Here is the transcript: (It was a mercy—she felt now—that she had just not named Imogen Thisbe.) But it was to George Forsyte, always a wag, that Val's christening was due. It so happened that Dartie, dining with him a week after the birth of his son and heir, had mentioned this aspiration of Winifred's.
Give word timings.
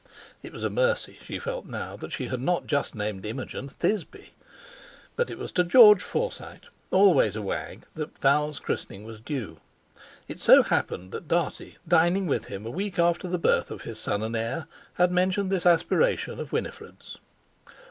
(It 0.41 0.51
was 0.51 0.63
a 0.63 0.71
mercy—she 0.71 1.37
felt 1.37 1.67
now—that 1.67 2.11
she 2.11 2.25
had 2.25 2.39
just 2.65 2.95
not 2.95 2.97
named 2.97 3.23
Imogen 3.23 3.69
Thisbe.) 3.69 4.31
But 5.15 5.29
it 5.29 5.37
was 5.37 5.51
to 5.51 5.63
George 5.63 6.01
Forsyte, 6.01 6.69
always 6.89 7.35
a 7.35 7.41
wag, 7.43 7.83
that 7.93 8.17
Val's 8.17 8.57
christening 8.57 9.03
was 9.03 9.19
due. 9.19 9.59
It 10.27 10.41
so 10.41 10.63
happened 10.63 11.11
that 11.11 11.27
Dartie, 11.27 11.77
dining 11.87 12.25
with 12.25 12.45
him 12.45 12.65
a 12.65 12.71
week 12.71 12.97
after 12.97 13.27
the 13.27 13.37
birth 13.37 13.69
of 13.69 13.83
his 13.83 13.99
son 13.99 14.23
and 14.23 14.35
heir, 14.35 14.65
had 14.95 15.11
mentioned 15.11 15.51
this 15.51 15.67
aspiration 15.67 16.39
of 16.39 16.51
Winifred's. 16.51 17.19